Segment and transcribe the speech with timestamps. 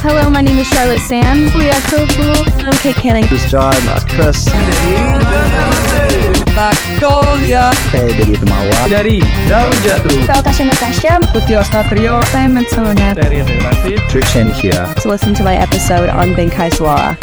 [0.00, 1.52] Hello, my name is Charlotte Sands.
[1.90, 2.66] so cool.
[2.66, 3.26] I'm Kate Canning.
[3.28, 4.46] This is John, uh, Chris.
[6.58, 8.78] Victoria Saya dari Temawa.
[8.90, 9.16] dari
[9.46, 11.12] Daun Jatuh Natasha Natasha.
[11.30, 13.14] Putih Ostatrio Simon Sona.
[13.14, 14.86] dari Relasi Trishan here.
[15.02, 17.14] To listen to my episode on Bengkai Suara.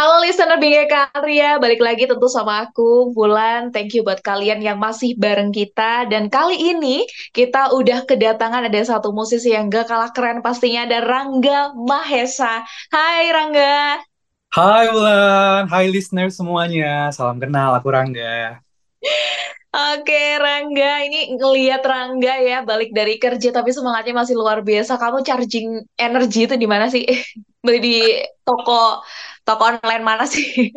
[0.00, 3.68] Halo listener Bingkai Katria, balik lagi tentu sama aku, Bulan.
[3.68, 6.08] Thank you buat kalian yang masih bareng kita.
[6.08, 7.04] Dan kali ini
[7.36, 12.64] kita udah kedatangan ada satu musisi yang gak kalah keren pastinya, ada Rangga Mahesa.
[12.88, 14.00] Hai Rangga.
[14.48, 18.56] Hai Ulan, hai listener semuanya Salam kenal, aku Rangga
[19.70, 24.96] Oke Rangga, ini ngelihat Rangga ya balik dari kerja tapi semangatnya masih luar biasa.
[24.96, 27.04] Kamu charging energi itu di mana sih?
[27.60, 27.96] Beli di
[28.40, 29.04] toko
[29.50, 30.70] toko online mana sih?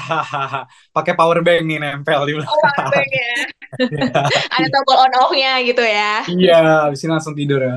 [0.96, 3.32] Pakai power bank nih nempel di Oh, belakang powerbank ya.
[4.54, 6.22] Ada tombol on off-nya gitu ya.
[6.28, 7.74] Iya, abis ini langsung tidur ya.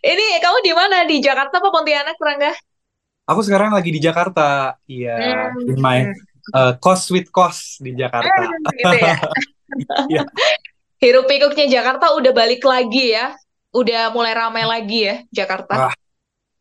[0.00, 0.96] Ini kamu di mana?
[1.08, 2.52] Di Jakarta apa Pontianak, Rangga?
[3.30, 5.14] Aku sekarang lagi di Jakarta Iya,
[5.54, 5.70] Hmm.
[5.70, 5.98] in my
[6.54, 8.30] uh, cost with cost di Jakarta
[8.74, 9.16] gitu ya.
[10.10, 10.26] Iya.
[10.98, 13.38] Hiruk pikuknya Jakarta udah balik lagi ya.
[13.70, 15.74] Udah mulai ramai lagi ya Jakarta.
[15.86, 15.94] Wah,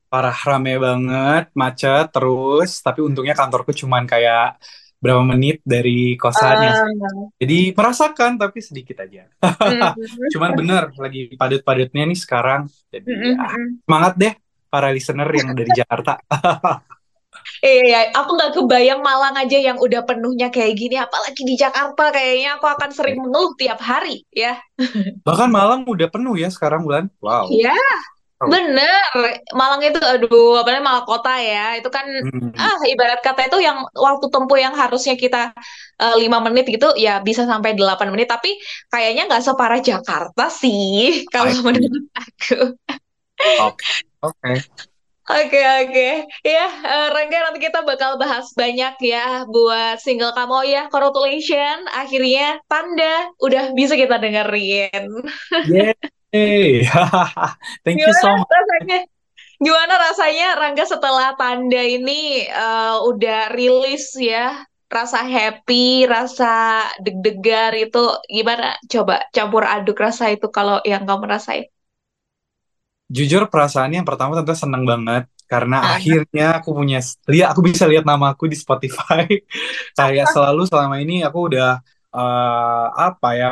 [0.09, 4.57] Parah, rame banget, macet terus Tapi untungnya kantorku cuman kayak
[4.99, 6.83] berapa menit dari kosannya Ah,
[7.39, 9.23] Jadi merasakan tapi sedikit aja.
[9.39, 9.95] hmm.
[10.35, 12.67] Cuman bener lagi padat-padatnya nih sekarang.
[12.91, 13.47] Jadi mm, ya
[13.88, 14.33] semangat deh
[14.67, 16.19] para listener yang dari Jakarta.
[17.59, 22.59] Iya, aku nggak kebayang Malang aja yang udah penuhnya kayak gini, apalagi di Jakarta kayaknya
[22.59, 24.59] aku akan sering mengeluh tiap hari ya.
[25.23, 27.07] Bahkan Malang udah penuh ya sekarang bulan.
[27.19, 27.47] Wow.
[27.47, 27.75] Iya.
[28.47, 29.03] Bener.
[29.51, 32.55] Malang itu, aduh, apalagi Malang kota ya, itu kan Hmm.
[32.55, 35.51] ah ibarat kata itu yang waktu tempuh yang harusnya kita
[35.99, 38.55] eh, lima menit gitu ya bisa sampai 8 menit, tapi
[38.87, 42.79] kayaknya nggak separah Jakarta sih kalau menurut aku.
[43.67, 43.83] Oke.
[44.23, 44.53] Oke.
[45.29, 46.09] Oke, oke.
[46.41, 50.81] Ya, eh, Rangga nanti kita bakal bahas banyak ya buat single kamu Oh ya.
[50.89, 55.05] Congratulations, akhirnya Tanda udah bisa kita dengerin.
[56.34, 56.85] Yay.
[57.85, 58.47] Thank you so much.
[58.50, 59.00] rasanya?
[59.59, 64.63] Gimana rasanya Rangga setelah Tanda ini eh, udah rilis ya?
[64.90, 68.73] Rasa happy, rasa deg-degan itu gimana?
[68.90, 71.69] Coba campur aduk rasa itu kalau yang kamu rasain.
[73.09, 75.97] Jujur perasaannya yang pertama tentu seneng banget karena Ah.
[75.97, 79.25] akhirnya aku punya lihat aku bisa lihat nama aku di Spotify.
[79.97, 81.81] Kayak selalu selama ini aku udah
[82.13, 83.50] eh, apa ya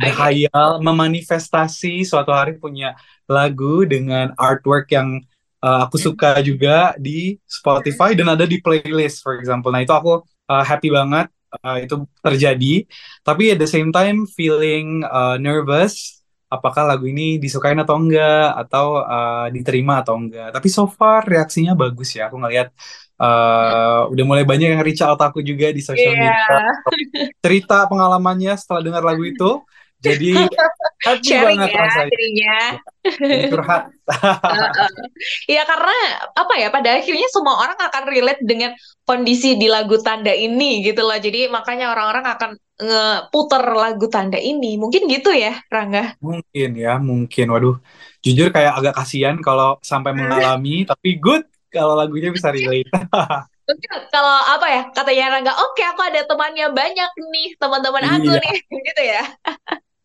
[0.00, 2.98] berhayal memanifestasi suatu hari punya
[3.30, 5.22] lagu dengan artwork yang
[5.64, 9.70] eh, aku suka juga di Spotify dan ada di playlist for example.
[9.72, 11.26] Nah, itu aku eh, happy banget
[11.64, 11.94] eh, itu
[12.24, 12.74] terjadi.
[13.26, 16.20] Tapi at the same time feeling eh, nervous
[16.52, 20.54] apakah lagu ini disukain atau enggak atau uh, diterima atau enggak.
[20.54, 22.30] Tapi so far reaksinya bagus ya.
[22.30, 22.70] Aku ngelihat
[23.18, 26.22] uh, udah mulai banyak yang reach out aku juga di sosial Iya.
[26.30, 26.46] media
[27.42, 29.62] cerita pengalamannya setelah dengar lagu itu.
[30.04, 30.30] Jadi
[31.04, 32.58] happy Sharing banget ya rasanya.
[33.04, 33.82] Jadi curhat.
[34.54, 34.90] Heeh.
[35.48, 35.96] Ya karena
[36.36, 38.76] apa ya pada akhirnya semua orang akan relate dengan
[39.08, 41.16] kondisi di lagu tanda ini gitu loh.
[41.16, 44.76] Jadi makanya orang-orang akan ngeputer lagu tanda ini.
[44.76, 46.16] Mungkin gitu ya, Rangga.
[46.20, 47.46] Mungkin ya, mungkin.
[47.52, 47.76] Waduh,
[48.24, 52.88] jujur kayak agak kasihan kalau sampai mengalami, tapi good kalau lagunya bisa relate.
[54.12, 58.42] Kalau apa ya katanya Rangga, oke aku ada temannya banyak nih teman-teman aku Iya.
[58.44, 58.56] nih
[58.92, 59.24] gitu ya.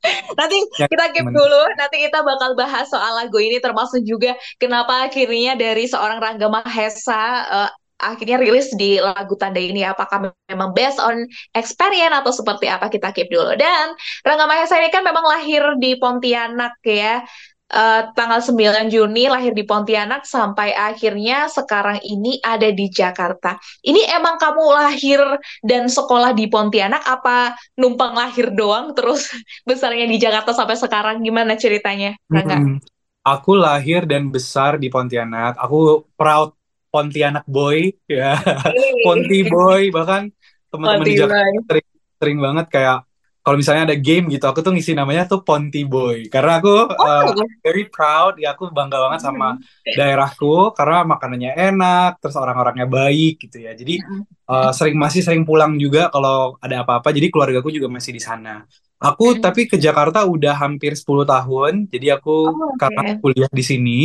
[0.40, 1.34] Nanti Ya, kita keep temen.
[1.36, 6.48] dulu, nanti kita bakal bahas soal lagu ini termasuk juga kenapa akhirnya dari seorang Rangga
[6.48, 12.72] Mahesa eh, akhirnya rilis di lagu tanda ini apakah memang based on experience atau seperti
[12.72, 13.52] apa kita keep dulu.
[13.60, 13.92] Dan
[14.24, 17.20] Rangga Mahesa ini kan memang lahir di Pontianak ya.
[17.70, 23.62] Eh, tanggal 9 Juni lahir di Pontianak sampai akhirnya sekarang ini ada di Jakarta.
[23.86, 25.22] Ini emang kamu lahir
[25.62, 29.30] dan sekolah di Pontianak apa numpang lahir doang terus
[29.70, 32.58] besarnya di Jakarta sampai sekarang gimana ceritanya Rangga?
[32.58, 32.82] Hmm.
[33.22, 35.62] Aku lahir dan besar di Pontianak.
[35.62, 36.58] Aku proud
[36.90, 38.34] Pontianak boy ya.
[39.06, 40.34] Ponti boy bahkan
[40.74, 43.06] teman-teman di Jakarta sering, sering banget kayak
[43.50, 46.30] kalau misalnya ada game gitu aku tuh ngisi namanya tuh Ponti boy.
[46.30, 47.34] Karena aku uh, Oh,
[47.66, 48.38] very proud.
[48.38, 49.58] Ya aku bangga banget sama
[49.98, 53.74] daerahku karena makanannya enak terus orang-orangnya baik gitu ya.
[53.74, 53.98] Jadi
[54.46, 57.10] uh, sering masih sering pulang juga kalau ada apa-apa.
[57.10, 58.70] Jadi keluargaku juga masih di sana.
[59.02, 59.42] Aku Hmm.
[59.42, 61.90] tapi ke Jakarta udah hampir 10 tahun.
[61.90, 62.78] Jadi aku Oh, oke.
[62.78, 64.00] karena kuliah di sini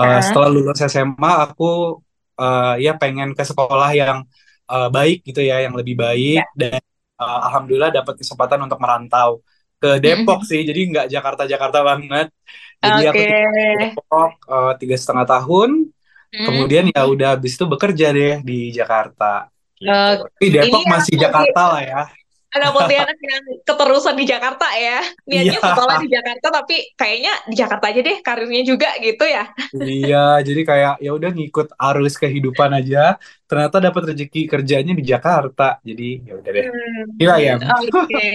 [0.00, 0.20] uh, Ah.
[0.24, 2.00] setelah lulus SMA aku
[2.38, 4.22] uh, ya pengen ke sekolah yang
[4.70, 6.46] uh, baik gitu ya yang lebih baik.
[6.54, 6.78] Dan
[7.20, 9.44] uh, alhamdulillah dapat kesempatan untuk merantau
[9.80, 12.28] ke Depok sih, jadi nggak Jakarta-Jakarta banget.
[12.80, 13.28] Jadi aku Oke.
[13.28, 15.70] tinggal di Depok eh, tiga setengah tahun,
[16.30, 16.46] Hmm.
[16.46, 19.50] kemudian ya udah habis itu bekerja deh di Jakarta.
[19.74, 19.90] Gitu.
[19.90, 20.30] Oke.
[20.38, 22.02] Tapi Depok masih Jakarta lah ya.
[22.50, 24.98] Anak Pontianak yang keterusan di Jakarta ya.
[25.22, 25.70] Niatnya Iya.
[25.70, 29.44] sekolah di Jakarta tapi kayaknya di Jakarta aja deh karirnya juga gitu ya.
[29.70, 33.18] Iya, jadi kayak ya udah ngikut arus kehidupan aja.
[33.46, 35.78] Ternyata dapat rezeki kerjanya di Jakarta.
[35.82, 36.64] Jadi ya udah deh.
[36.66, 37.54] Hmm, Gila ya.
[37.58, 38.28] Oke.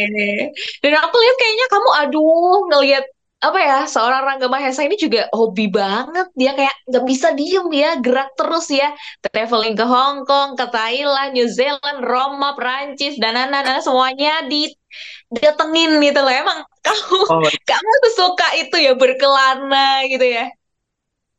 [0.79, 3.05] Dan aku lihat kayaknya kamu aduh ngelihat
[3.45, 7.89] apa ya seorang Rangga Mahesa ini juga hobi banget dia kayak nggak bisa diem ya
[8.01, 8.89] gerak terus ya
[9.21, 16.19] traveling ke Hong Kong ke Thailand New Zealand Roma Prancis dan lain-lain semuanya didatengin gitu
[16.25, 20.49] loh emang kamu Oh kamu tuh suka itu ya berkelana gitu ya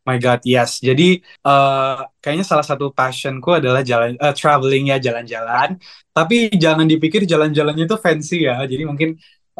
[0.06, 0.78] my God, yes.
[0.88, 5.68] Jadi eh, kayaknya salah satu passionku adalah jalan eh, traveling ya, jalan-jalan.
[6.14, 8.62] Tapi jangan dipikir jalan-jalannya itu fancy ya.
[8.70, 9.08] Jadi mungkin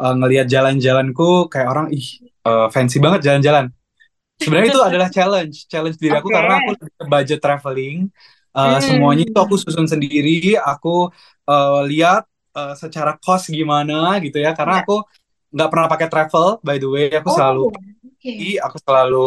[0.01, 2.07] eh, ngelihat jalan-jalanku kayak orang ih
[2.47, 3.65] eh, fancy banget jalan-jalan.
[4.41, 6.71] Sebenarnya itu adalah challenge, challenge diri aku karena aku
[7.09, 7.97] budget traveling.
[8.57, 8.81] Eh, Hmm.
[8.85, 11.09] semuanya itu aku susun sendiri, aku
[11.49, 12.23] eh, lihat
[12.57, 14.51] eh, secara cost gimana gitu ya.
[14.57, 14.81] Karena Ya.
[14.85, 14.95] aku
[15.53, 17.05] nggak pernah pakai travel, by the way.
[17.19, 17.71] Aku selalu Oh,
[18.05, 18.33] oke.
[18.37, 19.23] Jadi aku selalu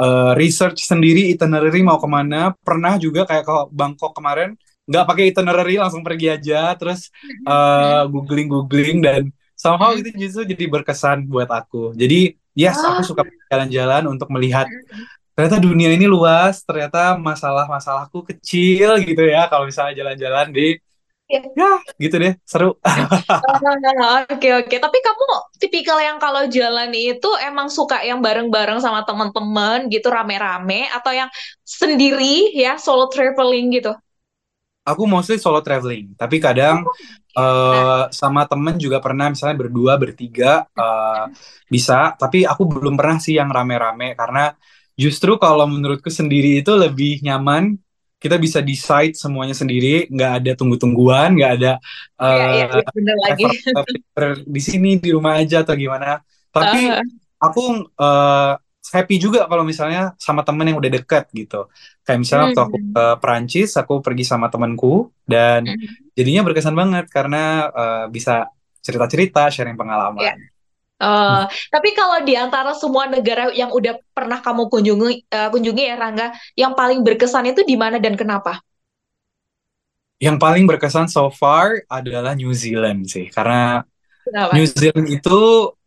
[0.00, 2.54] eh, research sendiri itinerary mau ke mana.
[2.66, 4.56] Pernah juga kayak ke Bangkok kemarin
[4.88, 6.72] nggak pakai itinerary langsung pergi aja.
[6.78, 7.10] Terus
[7.48, 9.22] eh, googling googling dan
[9.58, 10.00] somehow Hmm.
[10.00, 11.92] itu justru jadi berkesan buat aku.
[11.98, 13.06] Jadi yes aku Ah.
[13.06, 14.66] suka jalan-jalan untuk melihat
[15.34, 16.62] ternyata dunia ini luas.
[16.62, 19.50] Ternyata masalah-masalahku kecil gitu ya.
[19.50, 20.78] Kalau misalnya jalan-jalan di
[21.24, 21.40] Ya.
[21.56, 22.76] ya gitu deh seru.
[22.76, 25.24] Oh, Oke oke, tapi kamu
[25.56, 31.32] tipikal yang kalau jalan itu emang suka yang bareng-bareng sama teman-teman gitu rame-rame atau yang
[31.64, 33.96] sendiri ya solo traveling gitu?
[34.84, 36.84] Aku mostly solo traveling, tapi kadang
[37.38, 41.24] eh sama temen juga pernah misalnya berdua bertiga eh,
[41.74, 42.14] bisa.
[42.20, 44.54] Tapi aku belum pernah sih yang rame-rame karena
[44.94, 47.74] justru kalau menurutku sendiri itu lebih nyaman
[48.22, 51.72] kita bisa decide semuanya sendiri nggak ada tunggu-tungguan nggak ada
[52.24, 52.64] iya,
[52.96, 53.44] bener lagi.
[54.46, 56.22] di sini di rumah aja atau gimana.
[56.54, 57.02] Tapi Ah,
[57.42, 57.62] aku
[57.98, 58.52] eh,
[58.92, 61.68] happy juga kalau misalnya sama temen yang udah deket gitu
[62.04, 66.12] kayak misalnya waktu aku hmm, ke Perancis aku pergi sama temenku dan hmm.
[66.12, 68.48] jadinya berkesan banget karena eh, bisa
[68.84, 70.36] cerita-cerita sharing pengalaman
[70.94, 71.44] Eh,
[71.74, 76.30] tapi kalau di antara semua negara yang udah pernah kamu kunjungi eh, kunjungi ya Rangga,
[76.54, 78.62] yang paling berkesan itu di mana dan kenapa?
[80.22, 83.84] yang paling berkesan so far adalah New Zealand sih karena
[84.24, 84.56] Kenapa?
[84.56, 85.38] New Zealand itu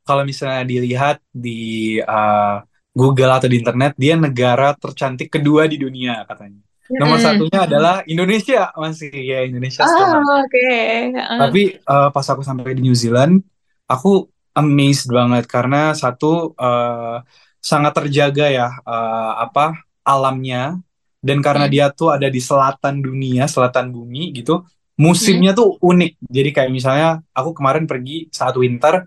[0.05, 2.55] kalau misalnya dilihat di eh,
[2.97, 6.61] Google atau di internet dia negara tercantik kedua di dunia katanya
[6.95, 7.25] nomor Hmm.
[7.27, 10.55] satunya adalah Indonesia masih ya Indonesia Oh, oke.
[10.55, 13.43] Eh, Tapi eh, pas aku sampai di New Zealand,
[13.91, 14.23] aku
[14.55, 17.17] amazed banget karena satu eh,
[17.59, 19.75] sangat terjaga ya eh, apa
[20.07, 20.79] alamnya
[21.19, 21.73] dan karena hmm.
[21.75, 25.11] dia tuh ada di selatan dunia, selatan bumi gitu, Hmm.
[25.11, 26.23] musimnya tuh unik.
[26.23, 29.05] Jadi kayak misalnya aku kemarin pergi saat winter,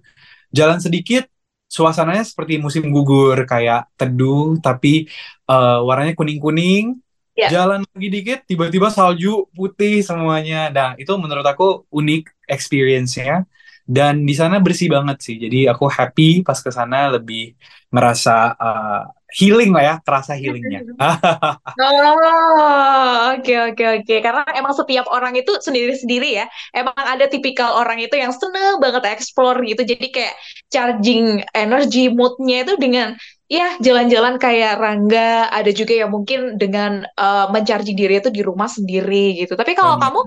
[0.52, 1.29] jalan sedikit
[1.70, 5.06] suasananya seperti musim gugur kayak teduh tapi
[5.50, 6.98] eh, warnanya kuning-kuning.
[7.38, 7.48] Ya.
[7.54, 10.68] Jalan lagi dikit tiba-tiba salju putih semuanya.
[10.76, 13.46] Nah, itu menurut aku unik experience-nya
[13.86, 15.36] dan di sana bersih banget sih.
[15.38, 17.54] Jadi aku happy pas ke sana lebih
[17.94, 19.02] ngerasa eh,
[19.38, 20.82] healing lah ya, kerasa healingnya.
[21.80, 24.14] Oh, oke oke oke.
[24.20, 26.46] Karena emang setiap orang itu sendiri-sendiri ya.
[26.76, 29.82] Emang ada tipikal orang itu yang seneng banget explore gitu.
[29.86, 30.34] Jadi kayak
[30.68, 33.14] charging energi moodnya itu dengan
[33.48, 35.48] ya jalan-jalan kayak Rangga.
[35.50, 39.54] Ada juga yang mungkin dengan eh, mencharging diri itu di rumah sendiri gitu.
[39.56, 40.10] Tapi kalau Benar.
[40.10, 40.20] kamu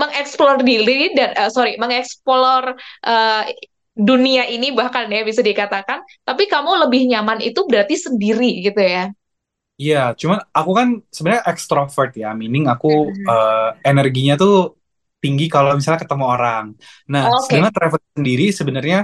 [0.00, 3.42] mengeksplor diri dan eh, sorry mengeksplor eh,
[3.96, 6.02] dunia ini bahkan ya bisa dikatakan.
[6.26, 9.10] Tapi kamu lebih nyaman itu berarti sendiri gitu ya.
[9.82, 13.28] Iya, cuman aku kan sebenarnya extrovert ya, meaning aku Mhm.
[13.30, 14.52] eh, energinya tuh
[15.22, 16.64] tinggi kalau misalnya ketemu orang.
[17.12, 17.40] Nah, Oke.
[17.44, 18.96] sedangkan travel sendiri sebenarnya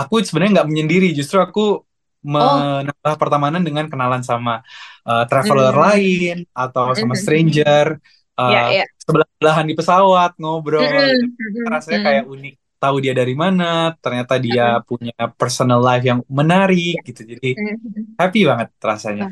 [0.00, 1.60] aku sebenarnya nggak menyendiri, justru aku
[2.34, 2.34] Oh.
[2.34, 4.52] menambah pertemanan dengan kenalan sama
[5.08, 5.82] eh, traveler Hmm.
[5.86, 7.22] lain atau sama Mhm.
[7.22, 7.86] stranger,
[8.46, 8.84] Ya, eh, ya.
[9.06, 11.30] sebelah-sebelahan di pesawat ngobrol, mm-mm,
[11.72, 12.06] rasanya mm-mm.
[12.06, 12.54] kayak unik.
[12.78, 17.26] Tahu dia dari mana, ternyata dia punya personal life yang menarik gitu.
[17.26, 17.58] Jadi
[18.14, 19.26] happy banget rasanya.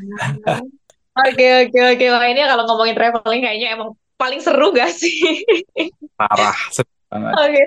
[1.17, 2.05] Oke, oke, oke.
[2.05, 5.41] Ini kalau ngomongin traveling kayaknya emang paling seru gak sih?
[6.19, 7.33] Parah, seru banget.
[7.33, 7.63] Oke.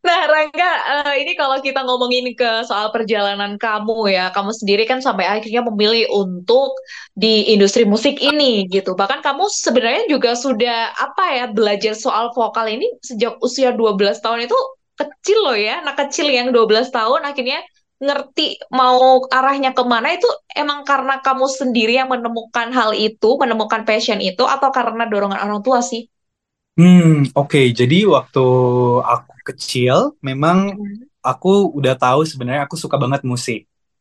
[0.00, 0.72] Nah, Rangga,
[1.04, 5.60] eh, ini kalau kita ngomongin ke soal perjalanan kamu ya, kamu sendiri kan sampai akhirnya
[5.60, 6.72] memilih untuk
[7.12, 8.96] di industri musik ini gitu.
[8.96, 14.48] Bahkan kamu sebenarnya juga sudah apa ya belajar soal vokal ini sejak usia 12 tahun
[14.48, 14.56] itu
[15.00, 17.58] kecil loh ya, anak kecil yang 12 tahun akhirnya
[18.00, 19.00] ngerti mau
[19.38, 24.42] arahnya ke mana itu emang karena kamu sendiri yang menemukan hal itu, menemukan passion itu,
[24.54, 26.02] atau karena dorongan orang tua sih?
[26.78, 27.60] Hmm, oke.
[27.80, 28.40] Jadi waktu
[29.04, 29.96] aku kecil,
[30.28, 31.10] memang Hmm.
[31.20, 33.58] aku udah tahu sebenarnya aku suka banget musik.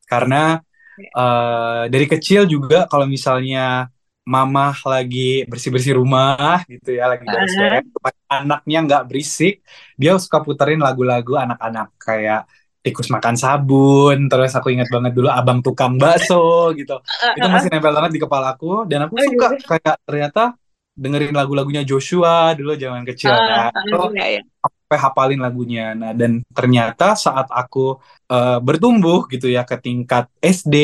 [0.07, 0.61] Karena
[0.99, 3.89] eh, dari kecil juga kalau misalnya
[4.25, 7.85] mama lagi bersih-bersih rumah gitu ya, lagi beres-beres,
[8.29, 9.53] anaknya nggak berisik,
[9.97, 12.45] dia suka puterin lagu-lagu anak-anak kayak
[12.79, 16.95] Tikus Makan Sabun, terus aku ingat banget dulu Abang Tukang Bakso gitu.
[17.35, 20.55] Itu masih nempel banget di kepala aku dan aku suka kayak ternyata
[20.95, 23.71] dengerin lagu-lagunya Joshua dulu zaman kecil Ah, kan.
[23.75, 24.41] ah, Itu iya, iya.
[24.63, 25.91] sampai hafalin lagunya.
[25.95, 27.99] Nah, dan ternyata saat aku
[28.31, 30.75] eh, bertumbuh gitu ya ke tingkat SD,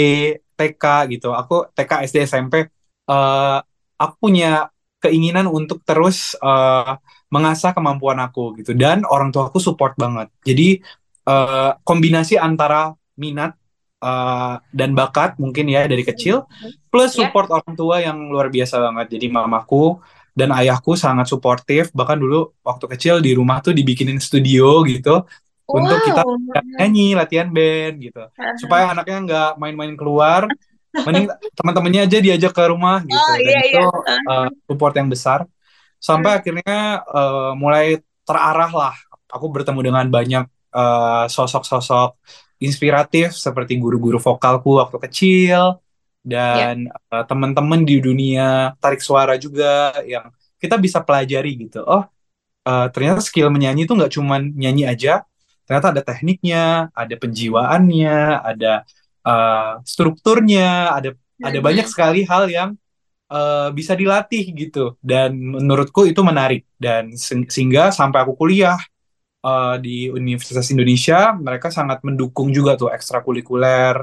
[0.56, 0.84] TK
[1.16, 1.32] gitu.
[1.32, 2.68] Aku TK, SD, SMP
[3.10, 3.60] eh,
[4.02, 4.70] aku punya
[5.04, 6.94] keinginan untuk terus eh,
[7.34, 10.28] mengasah kemampuan aku gitu dan orang tua aku support banget.
[10.48, 10.82] Jadi
[11.30, 13.54] eh, kombinasi antara minat
[14.04, 16.46] eh, dan bakat mungkin ya dari kecil
[16.92, 17.28] plus Ya.
[17.28, 19.08] support orang tua yang luar biasa banget.
[19.20, 20.00] Jadi mamaku
[20.36, 21.92] dan ayahku sangat suportif.
[21.96, 25.24] Bahkan dulu waktu kecil di rumah tuh dibikinin studio gitu
[25.72, 26.38] untuk kita Wow.
[26.80, 28.22] nyanyi, latihan band gitu.
[28.56, 30.48] Supaya anaknya nggak main-main keluar,
[31.04, 33.20] mending teman-temannya aja diajak ke rumah gitu.
[33.20, 34.18] Oh Dan iya itu iya.
[34.32, 35.44] uh, support yang besar.
[36.00, 38.96] Sampai akhirnya uh, mulai terarah lah.
[39.28, 42.16] Aku bertemu dengan banyak uh, sosok-sosok
[42.64, 45.84] inspiratif seperti guru-guru vokalku waktu kecil
[46.26, 51.86] dan uh, teman-teman di dunia tarik suara juga yang kita bisa pelajari gitu.
[51.86, 52.04] Oh,
[52.66, 55.22] uh, ternyata skill menyanyi itu nggak cuman nyanyi aja,
[55.70, 58.72] ternyata ada tekniknya, ada penjiwaannya, ada
[59.26, 61.10] uh, strukturnya, ada
[61.44, 61.66] ada Mhm.
[61.68, 62.70] banyak sekali hal yang
[63.32, 64.96] uh, bisa dilatih gitu.
[65.02, 68.78] Dan menurutku itu menarik dan se- sehingga sampai aku kuliah
[69.46, 73.96] uh, di Universitas Indonesia, mereka sangat mendukung juga tuh ekstrakurikuler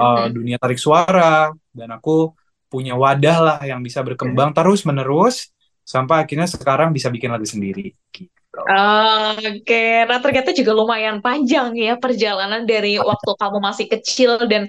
[0.00, 2.32] uh, dunia tarik suara dan aku
[2.72, 5.52] punya wadah lah yang bisa berkembang terus menerus
[5.84, 8.31] sampai akhirnya sekarang bisa bikin lagu sendiri gitu.
[8.52, 14.68] Oke, nah ternyata juga lumayan panjang ya perjalanan dari waktu kamu masih kecil dan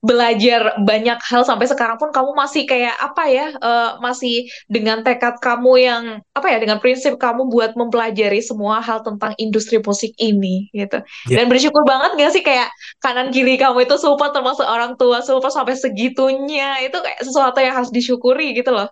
[0.00, 5.38] belajar banyak hal sampai sekarang pun kamu masih kayak apa ya, eh, masih dengan tekad
[5.38, 10.72] kamu yang apa ya, dengan prinsip kamu buat mempelajari semua hal tentang industri musik ini
[10.72, 10.98] gitu.
[11.28, 11.44] Ya.
[11.44, 15.52] Dan bersyukur banget gak sih kayak kanan kiri kamu itu support termasuk orang tua support
[15.52, 18.90] sampai segitunya itu kayak sesuatu yang harus disyukuri gitu loh.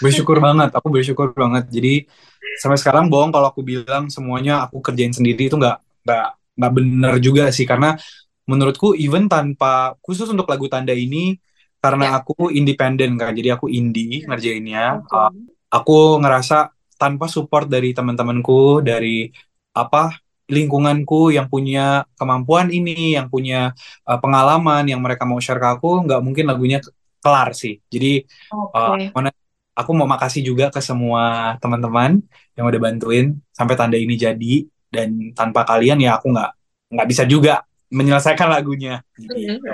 [0.00, 1.68] Bersyukur banget, aku bersyukur banget.
[1.68, 2.08] Jadi
[2.58, 6.26] sampai sekarang bohong kalau aku bilang semuanya aku kerjain sendiri itu nggak nggak
[6.58, 7.94] nggak bener juga sih karena
[8.50, 11.36] menurutku even tanpa khusus untuk lagu tanda ini
[11.78, 12.12] karena Ya.
[12.18, 14.98] aku independen kan, jadi aku indie ngerjainnya.
[15.06, 15.30] Uh,
[15.70, 19.30] aku ngerasa tanpa support dari teman-temanku, dari
[19.70, 20.18] apa
[20.50, 23.70] lingkunganku yang punya kemampuan ini, yang punya
[24.10, 26.82] uh, pengalaman, yang mereka mau share ke aku, nggak mungkin lagunya
[27.22, 27.78] kelar sih.
[27.86, 28.26] Jadi
[28.74, 29.14] uh, Oke.
[29.14, 29.30] mana-
[29.78, 32.18] aku mau makasih juga ke semua teman-teman
[32.56, 34.66] yang udah bantuin sampai tanda ini jadi.
[34.88, 36.50] Dan tanpa kalian ya aku nggak
[36.96, 39.00] nggak bisa juga menyelesaikan lagunya.
[39.16, 39.58] Gitu.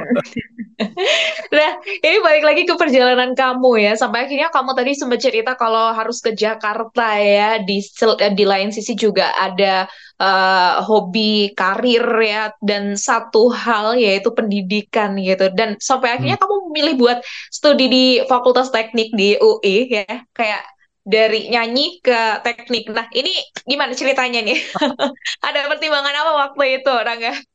[1.54, 3.94] Nah, ini balik lagi ke perjalanan kamu ya.
[3.94, 7.62] Sampai akhirnya kamu tadi sempat cerita kalau harus ke Jakarta ya.
[7.62, 9.86] Di eh, di lain sisi juga ada
[10.18, 15.46] eh, hobi, karir ya, dan satu hal yaitu pendidikan gitu.
[15.54, 17.18] Dan sampai akhirnya kamu memilih buat
[17.54, 20.26] studi di Fakultas Teknik di UI ya.
[20.34, 20.74] Kayak
[21.06, 22.88] dari nyanyi ke teknik.
[22.90, 23.30] Nah, ini
[23.62, 24.58] gimana ceritanya nih?
[25.46, 27.53] Ada pertimbangan apa waktu itu, Rangga?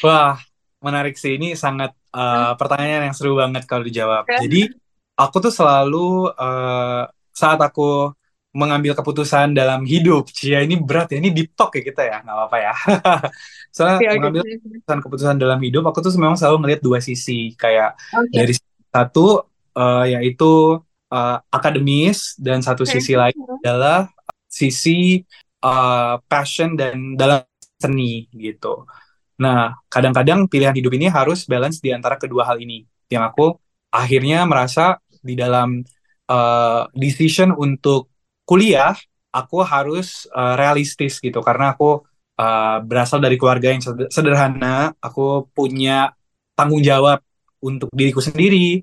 [0.00, 0.40] Wah,
[0.80, 1.36] menarik sih.
[1.36, 4.24] Ini sangat uh, pertanyaan yang seru banget kalau dijawab.
[4.24, 4.72] Jadi,
[5.18, 8.16] aku tuh selalu uh, saat aku
[8.52, 12.36] mengambil keputusan dalam hidup, Cia ini berat ya, ini deep talk ya kita ya, nggak
[12.36, 12.74] apa-apa ya.
[13.74, 14.16] Soalnya Oke, oke.
[14.20, 18.28] mengambil keputusan-keputusan dalam hidup, aku tuh memang selalu ngelihat dua sisi, kayak Oke.
[18.36, 18.52] dari
[18.92, 23.32] satu uh, yaitu uh, akademis dan satu sisi lain
[23.64, 24.12] adalah
[24.52, 25.24] sisi
[25.64, 27.40] uh, passion dan dalam
[27.80, 28.84] seni gitu.
[29.42, 32.86] Nah, kadang-kadang pilihan hidup ini harus balance di antara kedua hal ini.
[33.10, 33.46] Yang aku
[33.90, 35.82] akhirnya merasa di dalam
[36.30, 38.06] uh, decision untuk
[38.46, 38.94] kuliah,
[39.34, 42.06] aku harus uh, realistis gitu karena aku
[42.38, 46.14] uh, berasal dari keluarga yang seder- sederhana, aku punya
[46.54, 47.18] tanggung jawab
[47.58, 48.82] untuk diriku sendiri,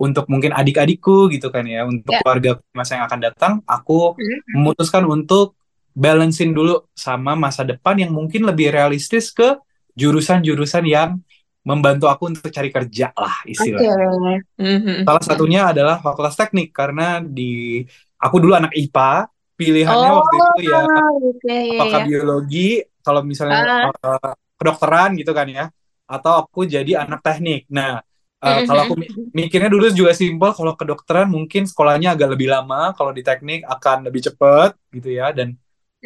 [0.00, 2.20] untuk mungkin adik-adikku gitu kan ya, untuk Ya.
[2.24, 4.58] keluarga masa yang akan datang, aku Mhm.
[4.58, 5.54] memutuskan untuk
[5.92, 9.58] balancein dulu sama masa depan yang mungkin lebih realistis ke
[10.00, 11.20] jurusan-jurusan yang
[11.60, 14.40] membantu aku untuk cari kerja lah istilahnya.
[14.56, 15.04] Mhm.
[15.04, 17.84] Salah satunya adalah fakultas teknik karena di
[18.16, 19.28] aku dulu anak IPA,
[19.60, 22.08] pilihannya Oh, waktu itu ya oke, iya, apakah iya.
[22.08, 22.68] biologi
[23.04, 23.92] kalau misalnya Ah.
[23.92, 25.68] uh, kedokteran gitu kan ya,
[26.08, 27.68] atau aku jadi anak teknik.
[27.68, 28.00] Nah,
[28.40, 32.96] uh, kalau aku mi- mikirnya dulu juga simpel, kalau kedokteran mungkin sekolahnya agak lebih lama,
[32.96, 35.32] kalau di teknik akan lebih cepat gitu ya.
[35.32, 35.56] Dan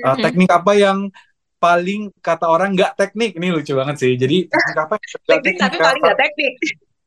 [0.02, 1.10] uh, teknik apa yang
[1.64, 3.30] paling kata orang nggak teknik?
[3.40, 4.12] Ini lucu banget sih.
[4.22, 4.94] Jadi teknik apa
[5.24, 6.54] Teknik tapi paling nggak teknik.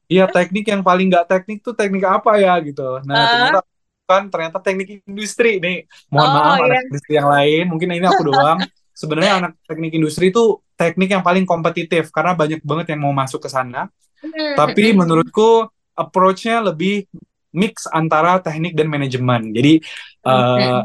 [0.07, 3.03] Iya, teknik yang paling nggak teknik tuh teknik apa ya gitu.
[3.05, 3.27] Nah, Ah.
[3.29, 3.59] ternyata
[4.07, 5.77] kan ternyata teknik industri nih.
[6.07, 6.63] Mohon Oh, maaf iya.
[6.65, 8.59] anak industri yang lain, mungkin ini aku doang.
[8.95, 13.43] Sebenarnya anak teknik industri itu teknik yang paling kompetitif karena banyak banget yang mau masuk
[13.43, 13.91] ke sana.
[14.23, 17.05] Hmm, Tapi hmm, menurutku approach-nya lebih
[17.51, 19.51] mix antara teknik dan manajemen.
[19.51, 19.83] Jadi
[20.23, 20.79] eh,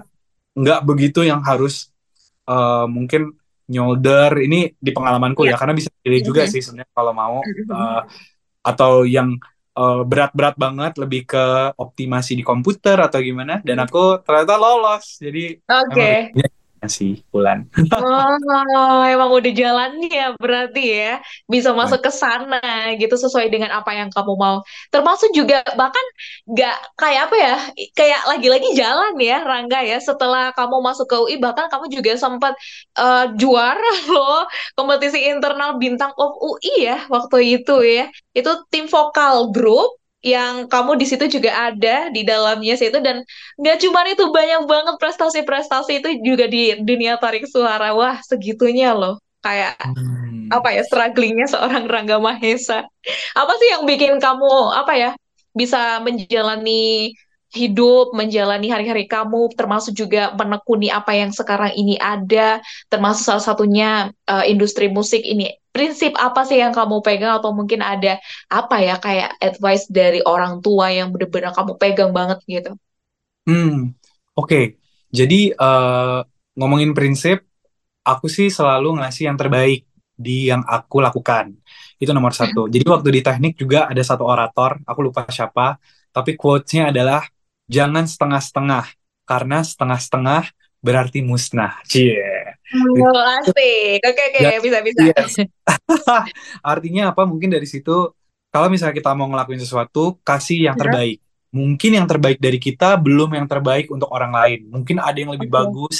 [0.52, 1.88] nggak begitu yang harus
[2.44, 3.32] eh, mungkin
[3.68, 5.54] nyolder ini di pengalamanku Iya.
[5.54, 6.50] ya karena bisa pilih juga Mhm.
[6.50, 7.36] sih sebenarnya kalau mau.
[7.46, 8.02] Eh,
[8.62, 9.34] atau yang
[9.72, 11.44] eh, berat-berat banget lebih ke
[11.80, 15.96] optimasi di komputer atau gimana dan aku ternyata lolos jadi Oke.
[15.96, 16.48] emang rezekinya
[16.90, 21.12] sih bulan Oh, emang udah jalannya berarti ya
[21.46, 22.60] bisa masuk ke sana
[22.98, 24.56] gitu sesuai dengan apa yang kamu mau.
[24.90, 26.02] Termasuk juga bahkan
[26.48, 27.54] nggak kayak apa ya,
[27.96, 29.98] kayak lagi-lagi jalan ya Rangga ya.
[30.02, 32.54] Setelah kamu masuk ke UI bahkan kamu juga sempat
[32.98, 34.44] eh, juara loh
[34.76, 38.06] kompetisi internal bintang of UI ya waktu itu ya.
[38.34, 43.26] Itu tim vokal grup yang kamu di situ juga ada di dalamnya situ dan
[43.58, 47.92] Nggak cuma itu, banyak banget prestasi-prestasi itu juga di dunia tarik suara.
[47.94, 49.18] Wah, segitunya loh.
[49.42, 50.46] Kayak Hmm.
[50.52, 52.86] apa ya, strugglingnya seorang Rangga Mahesa.
[53.34, 55.10] Apa sih yang bikin kamu, apa ya,
[55.56, 57.12] bisa menjalani
[57.52, 64.08] hidup, menjalani hari-hari kamu, termasuk juga menekuni apa yang sekarang ini ada, termasuk salah satunya
[64.26, 65.52] eh, industri musik ini.
[65.72, 70.60] Prinsip apa sih yang kamu pegang atau mungkin ada apa ya, kayak advice dari orang
[70.64, 72.72] tua yang bener-bener kamu pegang banget gitu?
[73.48, 73.92] Hmm,
[74.36, 74.80] oke.
[75.12, 76.20] Jadi eh,
[76.56, 77.44] ngomongin prinsip,
[78.04, 81.52] aku sih selalu ngasih yang terbaik di yang aku lakukan.
[82.00, 82.68] Itu nomor satu.
[82.68, 85.76] Jadi waktu di teknik juga ada satu orator, aku lupa siapa,
[86.12, 87.24] tapi quotes-nya adalah
[87.70, 88.84] jangan setengah-setengah,
[89.26, 90.42] karena setengah-setengah
[90.82, 91.78] berarti musnah.
[91.86, 92.18] Cie.
[92.72, 94.00] Oh, asik.
[94.02, 95.00] Oke, oke, Ya, bisa-bisa.
[95.04, 95.44] yes.
[96.72, 97.22] Artinya apa?
[97.28, 98.10] Mungkin dari situ,
[98.48, 100.82] kalau misalnya kita mau ngelakuin sesuatu, kasih yang Ya.
[100.88, 101.18] terbaik.
[101.52, 104.60] Mungkin yang terbaik dari kita belum yang terbaik untuk orang lain.
[104.72, 105.56] Mungkin ada yang lebih Oke.
[105.60, 105.96] bagus,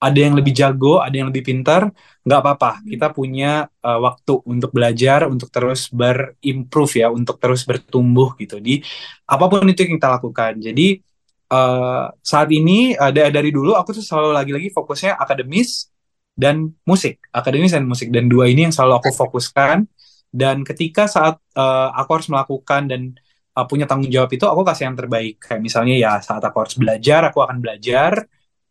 [0.00, 1.92] ada yang lebih jago, ada yang lebih pintar.
[2.24, 2.70] Nggak apa-apa.
[2.88, 8.80] Kita punya uh, waktu untuk belajar, untuk terus berimprove ya, untuk terus bertumbuh gitu di
[9.28, 10.56] apa pun itu yang kita lakukan.
[10.56, 11.04] Jadi
[11.52, 15.92] uh, saat ini ada dari dulu aku tuh selalu lagi-lagi fokusnya akademis
[16.32, 19.84] dan musik, akademis dan musik dan dua ini yang selalu aku fokuskan.
[20.30, 23.12] Dan ketika saat uh, aku harus melakukan dan
[23.52, 25.42] uh, punya tanggung jawab itu, aku kasih yang terbaik.
[25.42, 28.24] Kayak misalnya ya saat aku harus belajar, aku akan belajar,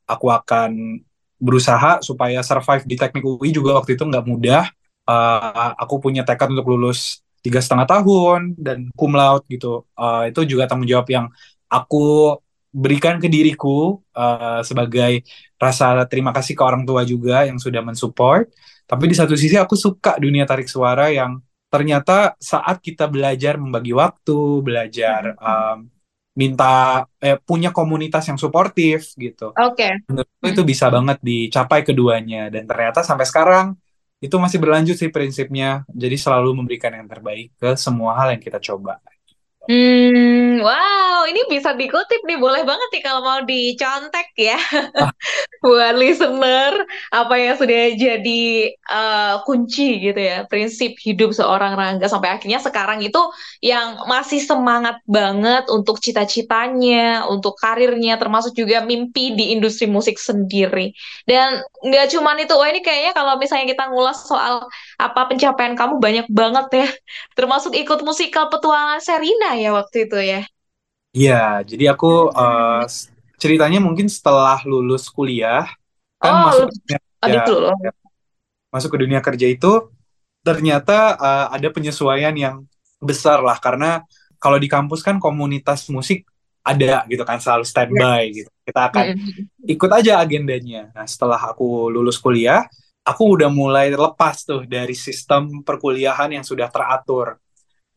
[0.08, 1.04] aku akan
[1.40, 4.68] berusaha supaya survive di teknik UI juga waktu itu nggak mudah.
[5.10, 9.88] Uh, aku punya tekad untuk lulus tiga setengah tahun dan cum laude gitu.
[9.96, 11.26] Uh, itu juga tanggung jawab yang
[11.72, 12.38] aku
[12.70, 15.26] berikan ke diriku uh, sebagai
[15.58, 18.46] rasa terima kasih ke orang tua juga yang sudah mensupport.
[18.86, 23.94] Tapi di satu sisi aku suka dunia tarik suara yang ternyata saat kita belajar membagi
[23.94, 25.90] waktu, belajar um,
[26.40, 29.52] minta eh, punya komunitas yang suportif gitu.
[29.52, 30.08] Oke.
[30.08, 33.76] Menurutku itu bisa banget dicapai keduanya dan ternyata sampai sekarang
[34.24, 35.84] itu masih berlanjut sih prinsipnya.
[35.92, 39.04] Jadi selalu memberikan yang terbaik ke semua hal yang kita coba.
[39.68, 44.56] Hmm, wow, ini bisa dikutip nih, boleh banget nih kalau mau dicontek ya.
[44.98, 45.12] Ah.
[45.66, 46.74] Buat listener,
[47.12, 48.42] apa yang sudah jadi
[48.74, 53.20] eh, kunci gitu ya, prinsip hidup seorang Rangga sampai akhirnya sekarang itu
[53.62, 60.96] yang masih semangat banget untuk cita-citanya, untuk karirnya, termasuk juga mimpi di industri musik sendiri.
[61.28, 64.66] Dan nggak cuman itu, wah ini kayaknya kalau misalnya kita ngulas soal
[64.98, 66.88] apa pencapaian kamu banyak banget ya,
[67.38, 70.42] termasuk ikut musikal petualangan Serina ya waktu itu ya.
[71.16, 72.86] Iya, jadi aku uh,
[73.42, 75.66] ceritanya mungkin setelah lulus kuliah
[76.22, 77.76] kan Oh, masuk lu- ke dunia oh, kerja, gitu loh.
[77.82, 77.92] ya.
[78.70, 79.72] masuk ke dunia kerja itu
[80.46, 82.56] ternyata uh, ada penyesuaian yang
[83.02, 84.06] besar lah karena
[84.38, 86.24] kalau di kampus kan komunitas musik
[86.64, 87.70] ada gitu kan selalu Ya.
[87.72, 88.50] standby gitu.
[88.68, 89.06] Kita akan
[89.66, 90.94] ikut aja agendanya.
[90.94, 92.70] Nah, setelah aku lulus kuliah,
[93.02, 97.42] aku udah mulai lepas tuh dari sistem perkuliahan yang sudah teratur.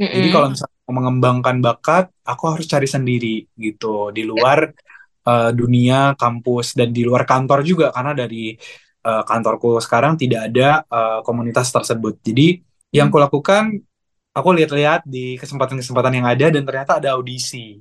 [0.01, 4.71] Jadi kalau misalnya mengembangkan bakat, aku harus cari sendiri gitu di luar
[5.27, 8.55] uh, dunia kampus dan di luar kantor juga karena dari
[9.07, 12.21] uh, kantorku sekarang tidak ada uh, komunitas tersebut.
[12.23, 12.61] Jadi
[12.93, 13.15] yang Hmm.
[13.15, 13.65] kulakukan,
[14.37, 17.81] aku lihat-lihat di kesempatan-kesempatan yang ada dan ternyata ada audisi.